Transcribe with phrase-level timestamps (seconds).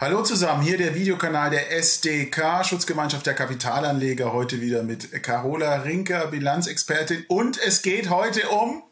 [0.00, 6.28] Hallo zusammen, hier der Videokanal der SDK, Schutzgemeinschaft der Kapitalanleger, heute wieder mit Carola Rinker,
[6.28, 7.24] Bilanzexpertin.
[7.26, 8.84] Und es geht heute um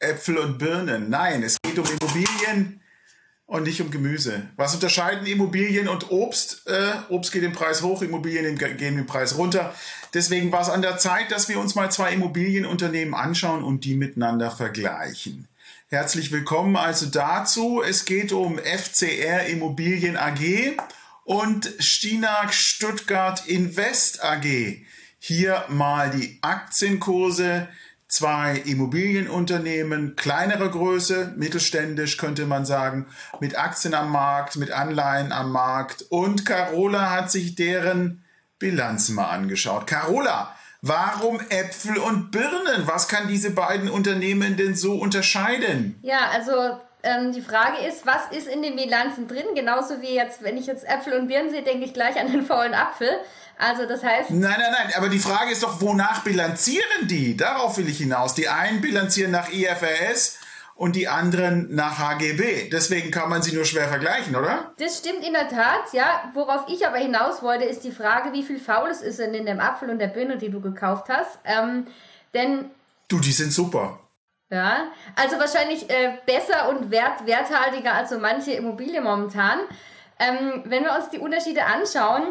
[0.00, 1.08] Äpfel und Birnen.
[1.08, 2.82] Nein, es geht um Immobilien
[3.46, 4.50] und nicht um Gemüse.
[4.56, 6.66] Was unterscheiden Immobilien und Obst?
[6.66, 9.74] Äh, Obst geht im Preis hoch, Immobilien gehen im Preis runter.
[10.12, 13.94] Deswegen war es an der Zeit, dass wir uns mal zwei Immobilienunternehmen anschauen und die
[13.94, 15.48] miteinander vergleichen.
[15.92, 17.82] Herzlich willkommen also dazu.
[17.82, 20.74] Es geht um FCR Immobilien AG
[21.24, 24.86] und Stinag Stuttgart Invest AG.
[25.18, 27.68] Hier mal die Aktienkurse.
[28.08, 33.04] Zwei Immobilienunternehmen kleinerer Größe, mittelständisch könnte man sagen,
[33.40, 36.06] mit Aktien am Markt, mit Anleihen am Markt.
[36.08, 38.24] Und Carola hat sich deren
[38.58, 39.86] Bilanzen mal angeschaut.
[39.86, 42.86] Carola, Warum Äpfel und Birnen?
[42.86, 45.96] Was kann diese beiden Unternehmen denn so unterscheiden?
[46.02, 49.44] Ja, also ähm, die Frage ist, was ist in den Bilanzen drin?
[49.54, 52.44] Genauso wie jetzt, wenn ich jetzt Äpfel und Birnen sehe, denke ich gleich an den
[52.44, 53.10] faulen Apfel.
[53.58, 54.30] Also das heißt.
[54.30, 57.36] Nein, nein, nein, aber die Frage ist doch, wonach bilanzieren die?
[57.36, 58.34] Darauf will ich hinaus.
[58.34, 60.38] Die einen bilanzieren nach IFRS
[60.82, 62.68] und die anderen nach HGB.
[62.68, 64.72] Deswegen kann man sie nur schwer vergleichen, oder?
[64.80, 66.28] Das stimmt in der Tat, ja.
[66.34, 69.60] Worauf ich aber hinaus wollte, ist die Frage, wie viel Faules ist denn in dem
[69.60, 71.38] Apfel und der Birne, die du gekauft hast.
[71.44, 71.86] Ähm,
[72.34, 72.64] denn.
[73.06, 74.00] Du, die sind super.
[74.50, 79.60] Ja, also wahrscheinlich äh, besser und wert, werthaltiger als so manche Immobilien momentan.
[80.18, 82.24] Ähm, wenn wir uns die Unterschiede anschauen,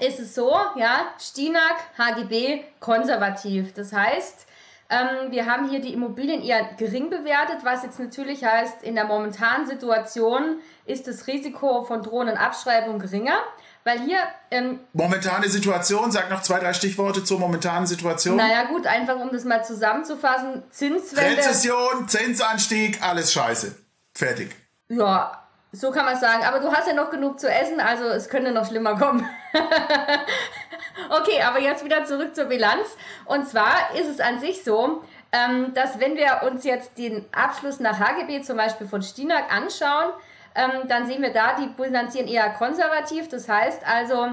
[0.00, 3.74] ist es so, ja, Stinak, HGB, konservativ.
[3.74, 4.46] Das heißt,
[4.92, 9.06] ähm, wir haben hier die Immobilien eher gering bewertet, was jetzt natürlich heißt, in der
[9.06, 13.38] momentanen Situation ist das Risiko von drohenden Abschreibungen geringer.
[13.84, 14.18] Weil hier.
[14.50, 18.36] Ähm, Momentane Situation, sag noch zwei, drei Stichworte zur momentanen Situation.
[18.36, 21.38] Naja, gut, einfach um das mal zusammenzufassen: Zinswende.
[21.38, 23.74] Rezession, Zinsanstieg, alles scheiße.
[24.14, 24.54] Fertig.
[24.88, 25.41] Ja,
[25.72, 26.44] so kann man sagen.
[26.44, 29.28] Aber du hast ja noch genug zu essen, also es könnte noch schlimmer kommen.
[31.10, 32.96] okay, aber jetzt wieder zurück zur Bilanz.
[33.24, 35.02] Und zwar ist es an sich so,
[35.32, 40.12] ähm, dass wenn wir uns jetzt den Abschluss nach HGB zum Beispiel von Stinak anschauen,
[40.54, 43.28] ähm, dann sehen wir da, die bilanzieren eher konservativ.
[43.28, 44.32] Das heißt also,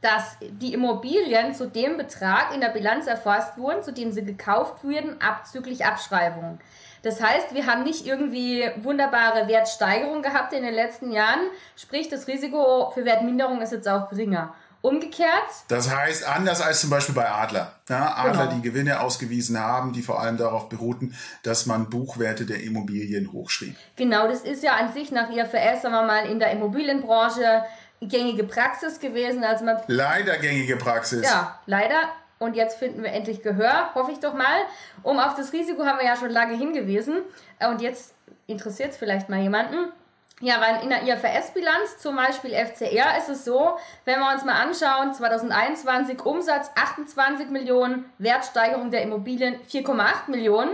[0.00, 4.84] dass die Immobilien zu dem Betrag in der Bilanz erfasst wurden, zu dem sie gekauft
[4.84, 6.60] wurden, abzüglich Abschreibungen.
[7.02, 11.40] Das heißt, wir haben nicht irgendwie wunderbare Wertsteigerung gehabt in den letzten Jahren,
[11.76, 14.54] sprich das Risiko für Wertminderung ist jetzt auch geringer.
[14.80, 15.26] Umgekehrt.
[15.66, 17.72] Das heißt, anders als zum Beispiel bei Adler.
[17.88, 18.54] Ja, Adler, genau.
[18.54, 23.74] die Gewinne ausgewiesen haben, die vor allem darauf beruhten, dass man Buchwerte der Immobilien hochschrieb.
[23.96, 27.64] Genau, das ist ja an sich nach IFRS, sagen wir mal, in der Immobilienbranche
[28.00, 29.44] gängige Praxis gewesen.
[29.44, 31.24] Also man leider gängige Praxis.
[31.24, 32.08] Ja, leider.
[32.38, 34.60] Und jetzt finden wir endlich Gehör, hoffe ich doch mal.
[35.02, 37.22] Um auf das Risiko haben wir ja schon lange hingewiesen.
[37.58, 38.14] Und jetzt
[38.46, 39.92] interessiert es vielleicht mal jemanden.
[40.40, 44.54] Ja, weil in der IFRS-Bilanz, zum Beispiel FCR, ist es so, wenn wir uns mal
[44.54, 50.70] anschauen, 2021 Umsatz 28 Millionen, Wertsteigerung der Immobilien 4,8 Millionen.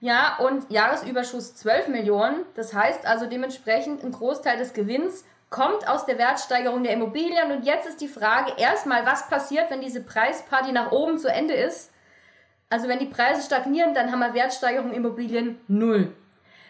[0.00, 2.44] Ja, und Jahresüberschuss 12 Millionen.
[2.54, 7.52] Das heißt also dementsprechend ein Großteil des Gewinns kommt aus der Wertsteigerung der Immobilien.
[7.52, 11.54] Und jetzt ist die Frage erstmal, was passiert, wenn diese Preisparty nach oben zu Ende
[11.54, 11.90] ist?
[12.70, 16.12] Also wenn die Preise stagnieren, dann haben wir Wertsteigerung Immobilien null.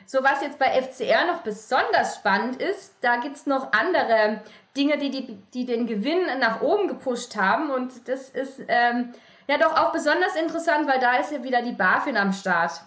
[0.06, 4.40] So was jetzt bei FCR noch besonders spannend ist, da gibt es noch andere
[4.76, 7.70] Dinge, die, die, die den Gewinn nach oben gepusht haben.
[7.70, 9.12] Und das ist ähm,
[9.48, 12.84] ja doch auch besonders interessant, weil da ist ja wieder die BaFin am Start.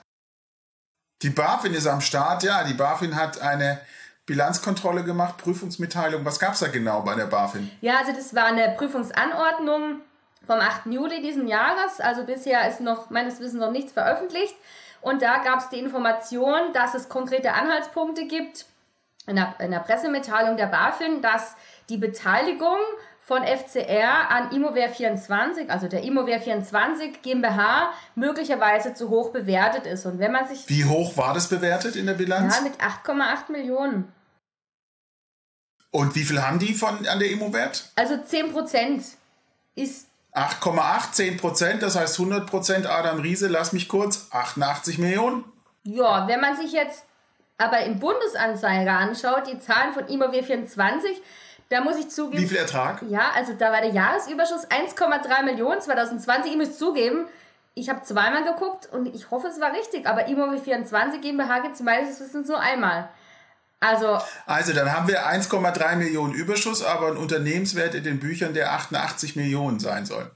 [1.22, 2.64] Die BaFin ist am Start, ja.
[2.64, 3.80] Die BaFin hat eine
[4.26, 6.24] Bilanzkontrolle gemacht, Prüfungsmitteilung.
[6.26, 7.72] Was gab es da genau bei der BaFin?
[7.82, 10.02] Ja, also das war eine Prüfungsanordnung
[10.46, 10.88] vom 8.
[10.88, 12.00] Juli diesen Jahres.
[12.00, 14.56] Also bisher ist noch meines Wissens noch nichts veröffentlicht.
[15.02, 18.66] Und da gab es die Information, dass es konkrete Anhaltspunkte gibt
[19.28, 21.56] in der, in der Pressemitteilung der BaFin, dass
[21.90, 22.78] die Beteiligung
[23.24, 30.06] von FCR an Immover24, also der Immover24 GmbH, möglicherweise zu hoch bewertet ist.
[30.06, 30.68] Und wenn man sich.
[30.68, 32.58] Wie hoch war das bewertet in der Bilanz?
[32.58, 34.12] Ja, mit 8,8 Millionen.
[35.92, 37.92] Und wie viel haben die von, an der Immowert?
[37.96, 39.04] Also 10 Prozent
[39.76, 45.44] ist 8,8, 10 Prozent, das heißt 100 Prozent Adam Riese, lass mich kurz, 88 Millionen.
[45.84, 47.04] Ja, wenn man sich jetzt
[47.58, 51.22] aber im Bundesanzeiger anschaut, die Zahlen von Immobil 24,
[51.72, 52.44] da muss ich zugeben.
[52.44, 53.02] Wie viel Ertrag?
[53.10, 56.52] Ja, also da war der Jahresüberschuss 1,3 Millionen 2020.
[56.52, 57.28] Ich muss zugeben,
[57.74, 61.76] ich habe zweimal geguckt und ich hoffe, es war richtig, aber Immobil 24 GmbH gibt
[61.76, 63.10] es meines Wissens nur einmal.
[63.80, 68.74] Also, also dann haben wir 1,3 Millionen Überschuss, aber ein Unternehmenswert in den Büchern, der
[68.74, 70.30] 88 Millionen sein soll.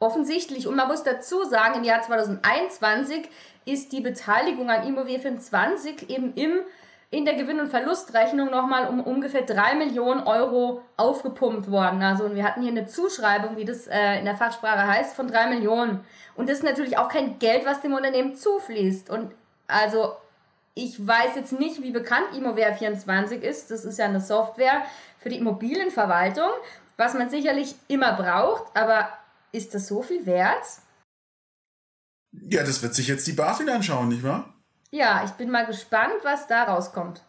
[0.00, 0.66] offensichtlich.
[0.66, 3.28] Und man muss dazu sagen, im Jahr 2021
[3.64, 6.60] ist die Beteiligung an Immobilien20 eben im
[7.10, 12.02] in der Gewinn- und Verlustrechnung nochmal um ungefähr 3 Millionen Euro aufgepumpt worden.
[12.02, 15.48] Also wir hatten hier eine Zuschreibung, wie das äh, in der Fachsprache heißt, von 3
[15.48, 16.04] Millionen.
[16.36, 19.10] Und das ist natürlich auch kein Geld, was dem Unternehmen zufließt.
[19.10, 19.32] Und
[19.66, 20.14] also
[20.74, 23.72] ich weiß jetzt nicht, wie bekannt Immover24 ist.
[23.72, 24.84] Das ist ja eine Software
[25.18, 26.50] für die Immobilienverwaltung,
[26.96, 28.64] was man sicherlich immer braucht.
[28.76, 29.08] Aber
[29.50, 30.64] ist das so viel wert?
[32.32, 34.54] Ja, das wird sich jetzt die BaFin anschauen, nicht wahr?
[34.90, 37.22] Ja, ich bin mal gespannt, was da rauskommt.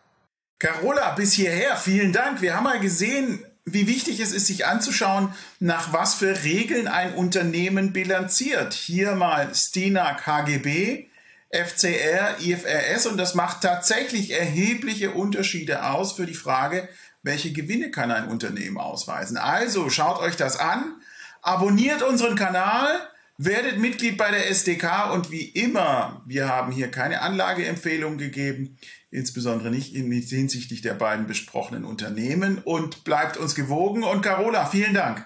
[0.57, 2.41] Carola, bis hierher, vielen Dank.
[2.41, 7.13] Wir haben mal gesehen, wie wichtig es ist, sich anzuschauen, nach was für Regeln ein
[7.13, 8.73] Unternehmen bilanziert.
[8.73, 11.07] Hier mal Stina KGB,
[11.51, 16.89] FCR, IFRS und das macht tatsächlich erhebliche Unterschiede aus für die Frage,
[17.21, 19.37] welche Gewinne kann ein Unternehmen ausweisen.
[19.37, 20.95] Also schaut euch das an,
[21.43, 23.10] abonniert unseren Kanal
[23.43, 28.77] Werdet Mitglied bei der SDK und wie immer, wir haben hier keine Anlageempfehlung gegeben,
[29.09, 34.03] insbesondere nicht hinsichtlich der beiden besprochenen Unternehmen und bleibt uns gewogen.
[34.03, 35.25] Und Carola, vielen Dank.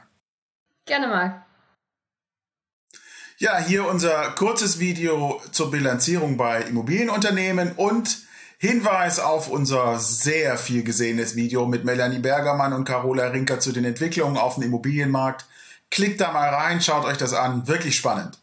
[0.86, 1.46] Gerne mal.
[3.38, 8.20] Ja, hier unser kurzes Video zur Bilanzierung bei Immobilienunternehmen und
[8.60, 13.84] Hinweis auf unser sehr viel gesehenes Video mit Melanie Bergermann und Carola Rinker zu den
[13.84, 15.46] Entwicklungen auf dem Immobilienmarkt.
[15.92, 18.38] Klickt da mal rein, schaut euch das an, wirklich spannend.